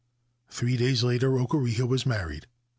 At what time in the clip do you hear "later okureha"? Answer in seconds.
1.03-1.87